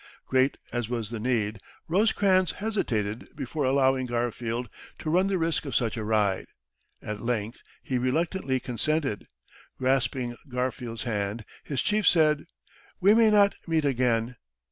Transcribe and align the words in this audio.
Great 0.25 0.57
as 0.73 0.89
was 0.89 1.11
the 1.11 1.19
need, 1.19 1.59
Rosecrans 1.87 2.53
hesitated 2.53 3.27
before 3.35 3.65
allowing 3.65 4.07
Garfield 4.07 4.67
to 4.97 5.11
run 5.11 5.27
the 5.27 5.37
risk 5.37 5.63
of 5.63 5.75
such 5.75 5.95
a 5.95 6.03
ride. 6.03 6.47
At 7.03 7.21
length 7.21 7.61
he 7.83 7.99
reluctantly 7.99 8.59
consented. 8.59 9.27
Grasping 9.77 10.37
Garfield's 10.49 11.03
hand, 11.03 11.45
his 11.63 11.83
chief 11.83 12.07
said, 12.07 12.47
"We 12.99 13.13
may 13.13 13.29
not 13.29 13.53
meet 13.67 13.85
again. 13.85 14.37